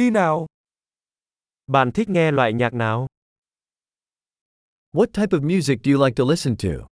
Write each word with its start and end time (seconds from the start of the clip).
đi 0.00 0.10
nào. 0.10 0.46
Bạn 1.66 1.92
thích 1.92 2.08
nghe 2.08 2.30
loại 2.30 2.52
nhạc 2.52 2.74
nào? 2.74 3.06
What 4.92 5.06
type 5.06 5.38
of 5.38 5.42
music 5.42 5.78
do 5.84 5.92
you 5.92 6.04
like 6.04 6.14
to 6.16 6.24
listen 6.24 6.56
to? 6.56 6.86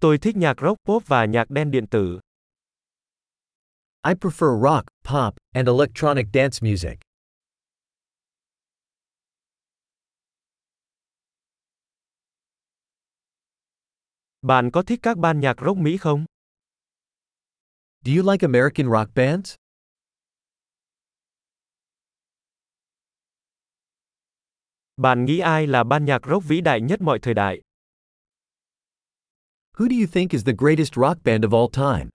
Tôi 0.00 0.18
thích 0.18 0.36
nhạc 0.36 0.54
rock 0.60 0.76
pop 0.84 1.02
và 1.06 1.24
nhạc 1.24 1.50
đen 1.50 1.70
điện 1.70 1.86
tử. 1.90 2.20
I 4.08 4.14
prefer 4.14 4.62
rock, 4.62 4.86
pop, 5.04 5.34
and 5.54 5.68
electronic 5.68 6.26
dance 6.34 6.58
music. 6.70 6.98
Bạn 14.42 14.70
có 14.70 14.82
thích 14.82 15.00
các 15.02 15.18
ban 15.18 15.40
nhạc 15.40 15.56
rock 15.66 15.78
Mỹ 15.78 15.96
không? 15.96 16.24
Do 18.04 18.10
you 18.10 18.22
like 18.22 18.42
American 18.42 18.88
rock 18.88 19.14
bands? 19.14 19.54
Bạn 24.96 25.24
nghĩ 25.24 25.38
ai 25.38 25.66
là 25.66 25.84
ban 25.84 26.04
nhạc 26.04 26.22
rock 26.26 26.44
vĩ 26.44 26.60
đại 26.60 26.80
nhất 26.80 27.00
mọi 27.00 27.18
thời 27.22 27.34
đại? 27.34 27.60
Who 29.78 29.88
do 29.88 29.96
you 30.00 30.06
think 30.12 30.32
is 30.32 30.44
the 30.44 30.52
greatest 30.58 30.94
rock 30.96 31.22
band 31.24 31.44
of 31.44 31.52
all 31.52 31.68
time? 31.72 32.10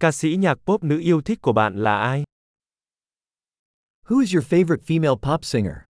Ca 0.00 0.12
sĩ 0.12 0.36
nhạc 0.36 0.58
pop 0.66 0.84
nữ 0.84 0.98
yêu 1.00 1.20
thích 1.22 1.38
của 1.42 1.52
bạn 1.52 1.76
là 1.76 1.98
ai? 1.98 2.24
Who 4.08 4.20
is 4.20 4.34
your 4.34 4.44
favorite 4.44 4.82
female 4.86 5.16
pop 5.22 5.44
singer? 5.44 5.91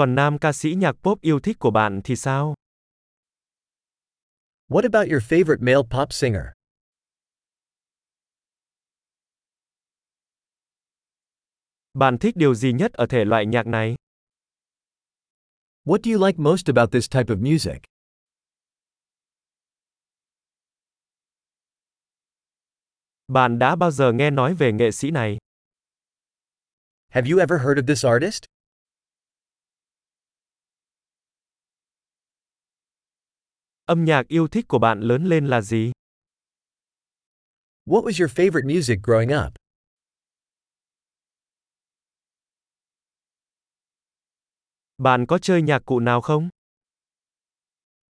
Còn 0.00 0.14
nam 0.14 0.38
ca 0.38 0.52
sĩ 0.52 0.74
nhạc 0.74 0.92
pop 0.92 1.20
yêu 1.20 1.40
thích 1.40 1.56
của 1.58 1.70
bạn 1.70 2.00
thì 2.04 2.16
sao? 2.16 2.54
What 4.68 4.82
about 4.82 5.10
your 5.10 5.22
favorite 5.22 5.60
male 5.60 5.82
pop 5.90 6.12
singer? 6.12 6.42
Bạn 11.94 12.18
thích 12.18 12.36
điều 12.36 12.54
gì 12.54 12.72
nhất 12.72 12.92
ở 12.92 13.06
thể 13.06 13.24
loại 13.24 13.46
nhạc 13.46 13.66
này? 13.66 13.94
What 15.84 15.98
do 16.04 16.12
you 16.12 16.26
like 16.26 16.38
most 16.38 16.66
about 16.66 16.92
this 16.92 17.10
type 17.10 17.34
of 17.34 17.52
music? 17.52 17.82
Bạn 23.28 23.58
đã 23.58 23.76
bao 23.76 23.90
giờ 23.90 24.12
nghe 24.12 24.30
nói 24.30 24.54
về 24.54 24.72
nghệ 24.72 24.90
sĩ 24.90 25.10
này? 25.10 25.38
Have 27.08 27.30
you 27.30 27.38
ever 27.38 27.60
heard 27.60 27.78
of 27.78 27.86
this 27.86 28.04
artist? 28.04 28.49
Âm 33.90 34.04
nhạc 34.04 34.28
yêu 34.28 34.48
thích 34.48 34.64
của 34.68 34.78
bạn 34.78 35.00
lớn 35.00 35.24
lên 35.24 35.46
là 35.46 35.60
gì? 35.60 35.92
What 37.86 38.04
was 38.04 38.20
your 38.20 38.32
favorite 38.32 38.74
music 38.74 38.98
growing 39.02 39.46
up? 39.46 39.54
Bạn 44.98 45.26
có 45.28 45.38
chơi 45.38 45.62
nhạc 45.62 45.82
cụ 45.84 46.00
nào 46.00 46.20
không? 46.20 46.48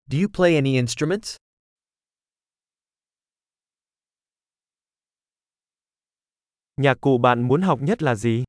Do 0.06 0.19
you 0.19 0.28
play 0.34 0.55
any 0.55 0.75
instruments? 0.75 1.37
Nhạc 6.77 7.00
cụ 7.00 7.19
bạn 7.19 7.48
muốn 7.48 7.62
học 7.62 7.78
nhất 7.83 8.03
là 8.03 8.15
gì? 8.15 8.45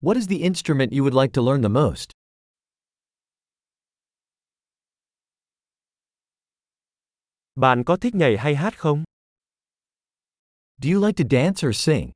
What 0.00 0.14
is 0.14 0.28
the 0.28 0.36
instrument 0.36 0.92
you 0.92 1.04
would 1.04 1.22
like 1.22 1.32
to 1.32 1.42
learn 1.42 1.62
the 1.62 1.68
most? 1.68 2.21
Bạn 7.54 7.84
có 7.84 7.96
thích 7.96 8.14
nhảy 8.14 8.36
hay 8.38 8.56
hát 8.56 8.78
không? 8.78 9.04
Do 10.82 10.90
you 10.90 11.06
like 11.06 11.24
to 11.24 11.28
dance 11.30 11.68
or 11.68 11.76
sing? 11.76 12.10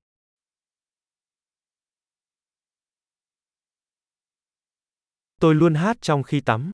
Tôi 5.40 5.54
luôn 5.54 5.74
hát 5.74 5.96
trong 6.00 6.22
khi 6.22 6.40
tắm. 6.40 6.70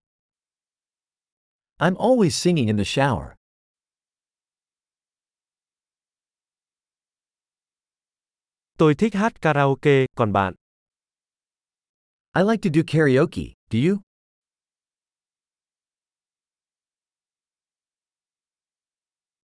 I'm 1.79 1.97
always 1.97 2.31
singing 2.31 2.67
in 2.67 2.77
the 2.77 2.85
shower. 2.85 3.35
Tôi 8.79 8.95
thích 8.95 9.15
hát 9.15 9.41
karaoke, 9.41 10.07
còn 10.17 10.33
bạn? 10.33 10.55
I 12.35 12.43
like 12.43 12.61
to 12.63 12.71
do 12.75 12.83
karaoke, 12.87 13.55
do 13.71 13.79
you? 13.79 14.12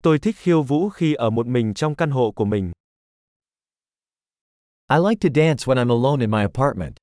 Tôi 0.03 0.19
thích 0.19 0.35
khiêu 0.37 0.63
vũ 0.63 0.89
khi 0.89 1.13
ở 1.13 1.29
một 1.29 1.47
mình 1.47 1.73
trong 1.73 1.95
căn 1.95 2.11
hộ 2.11 2.31
của 2.31 2.45
mình. 2.45 2.71
I 4.89 4.97
like 5.09 5.29
to 5.29 5.29
dance 5.35 5.65
when 5.65 5.77
I'm 5.77 5.89
alone 5.89 6.21
in 6.21 6.31
my 6.31 6.41
apartment. 6.41 6.95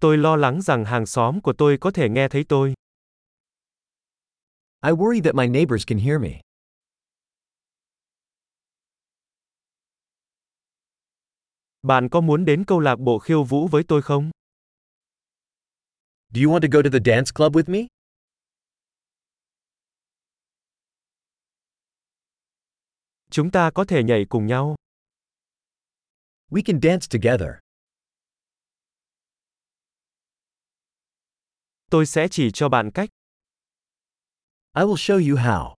Tôi 0.00 0.18
lo 0.18 0.36
lắng 0.36 0.62
rằng 0.62 0.84
hàng 0.84 1.06
xóm 1.06 1.40
của 1.40 1.52
tôi 1.58 1.76
có 1.80 1.90
thể 1.90 2.08
nghe 2.08 2.28
thấy 2.28 2.44
tôi. 2.48 2.74
I 4.82 4.90
worry 4.90 5.22
that 5.22 5.34
my 5.34 5.46
neighbors 5.46 5.84
can 5.86 5.98
hear 5.98 6.20
me. 6.20 6.40
Bạn 11.82 12.08
có 12.08 12.20
muốn 12.20 12.44
đến 12.44 12.64
câu 12.64 12.80
lạc 12.80 12.98
bộ 12.98 13.18
khiêu 13.18 13.44
vũ 13.44 13.66
với 13.68 13.82
tôi 13.88 14.02
không? 14.02 14.30
Do 16.36 16.42
you 16.42 16.50
want 16.50 16.60
to 16.64 16.68
go 16.68 16.82
to 16.82 16.90
the 16.90 17.00
dance 17.00 17.32
club 17.32 17.56
with 17.56 17.66
me? 17.66 17.86
Chúng 23.30 23.50
ta 23.50 23.70
có 23.74 23.84
thể 23.84 24.02
nhảy 24.02 24.26
cùng 24.28 24.46
nhau. 24.46 24.76
We 26.50 26.62
can 26.64 26.80
dance 26.82 27.06
together. 27.10 27.48
Tôi 31.90 32.06
sẽ 32.06 32.28
chỉ 32.30 32.50
cho 32.54 32.68
bạn 32.68 32.90
cách. 32.94 33.08
I 34.74 34.82
will 34.82 34.96
show 34.96 35.30
you 35.30 35.36
how. 35.36 35.75